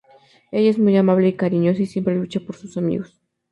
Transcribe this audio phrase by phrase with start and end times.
[0.51, 3.21] Ella es muy amable y cariñosa y siempre lucha por sus amigos.